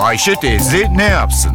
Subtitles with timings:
[0.00, 1.52] Ayşe teyze ne yapsın?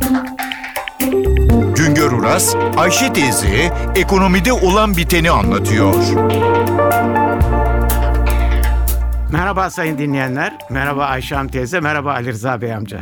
[1.75, 5.93] Güngör Uras, Ayşe teyze ekonomide olan biteni anlatıyor.
[9.31, 12.99] Merhaba sayın dinleyenler, merhaba Ayşe Hanım teyze, merhaba Ali Rıza Bey amca.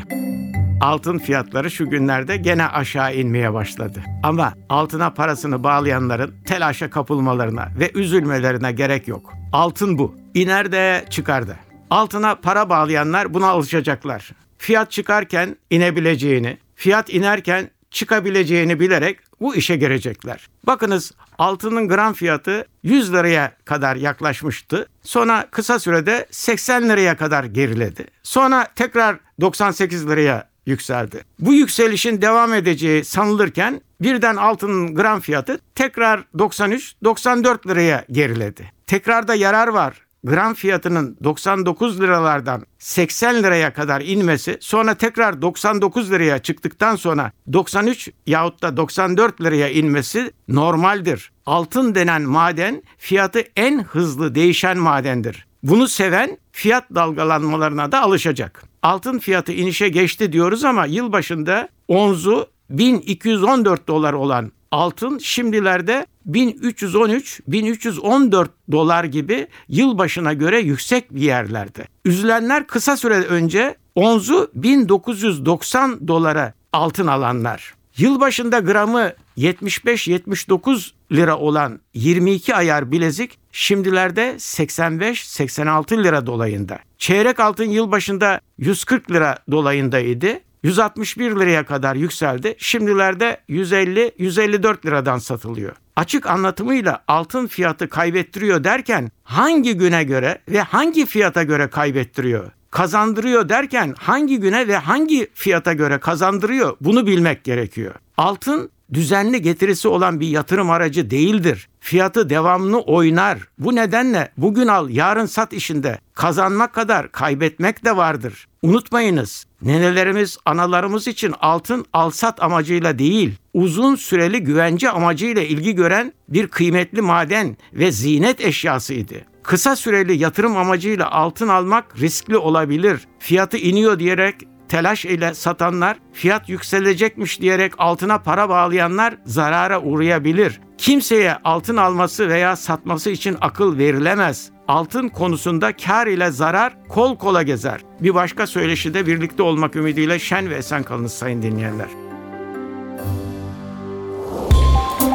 [0.82, 4.04] Altın fiyatları şu günlerde gene aşağı inmeye başladı.
[4.24, 9.34] Ama altına parasını bağlayanların telaşa kapılmalarına ve üzülmelerine gerek yok.
[9.54, 10.16] Altın bu.
[10.34, 11.56] İner de çıkar da.
[11.90, 14.30] Altına para bağlayanlar buna alışacaklar.
[14.64, 20.48] Fiyat çıkarken inebileceğini, fiyat inerken çıkabileceğini bilerek bu işe girecekler.
[20.68, 24.88] Bakınız altının gram fiyatı 100 liraya kadar yaklaşmıştı.
[25.02, 28.06] Sonra kısa sürede 80 liraya kadar geriledi.
[28.24, 31.24] Sonra tekrar 98 liraya yükseldi.
[31.40, 38.72] Bu yükselişin devam edeceği sanılırken birden altının gram fiyatı tekrar 93-94 liraya geriledi.
[38.88, 46.40] Tekrarda yarar var gram fiyatının 99 liralardan 80 liraya kadar inmesi sonra tekrar 99 liraya
[46.40, 51.32] çıktıktan sonra 93 yahut da 94 liraya inmesi normaldir.
[51.46, 55.48] Altın denen maden fiyatı en hızlı değişen madendir.
[55.64, 58.64] Bunu seven fiyat dalgalanmalarına da alışacak.
[58.82, 69.04] Altın fiyatı inişe geçti diyoruz ama yılbaşında onzu 1214 dolar olan altın şimdilerde 1313-1314 dolar
[69.04, 71.88] gibi yılbaşına göre yüksek bir yerlerde.
[72.06, 77.74] Üzülenler kısa süre önce onzu 1990 dolara altın alanlar.
[77.98, 86.80] Yılbaşında gramı 75-79 lira olan 22 ayar bilezik şimdilerde 85-86 lira dolayında.
[86.98, 90.40] Çeyrek altın yılbaşında 140 lira dolayındaydı.
[90.64, 92.56] 161 liraya kadar yükseldi.
[92.58, 95.76] Şimdilerde 150-154 liradan satılıyor.
[95.96, 102.52] Açık anlatımıyla altın fiyatı kaybettiriyor derken hangi güne göre ve hangi fiyata göre kaybettiriyor?
[102.72, 106.78] Kazandırıyor derken hangi güne ve hangi fiyata göre kazandırıyor?
[106.82, 107.94] Bunu bilmek gerekiyor.
[108.18, 111.70] Altın düzenli getirisi olan bir yatırım aracı değildir.
[111.80, 113.40] Fiyatı devamlı oynar.
[113.58, 118.48] Bu nedenle bugün al yarın sat işinde kazanmak kadar kaybetmek de vardır.
[118.62, 126.48] Unutmayınız nenelerimiz analarımız için altın alsat amacıyla değil uzun süreli güvence amacıyla ilgi gören bir
[126.48, 129.16] kıymetli maden ve zinet eşyasıydı.
[129.44, 133.08] Kısa süreli yatırım amacıyla altın almak riskli olabilir.
[133.20, 134.36] Fiyatı iniyor diyerek
[134.74, 140.60] telaş ile satanlar, fiyat yükselecekmiş diyerek altına para bağlayanlar zarara uğrayabilir.
[140.78, 144.50] Kimseye altın alması veya satması için akıl verilemez.
[144.68, 147.82] Altın konusunda kar ile zarar kol kola gezer.
[148.00, 151.88] Bir başka söyleşide birlikte olmak ümidiyle şen ve esen kalınız sayın dinleyenler.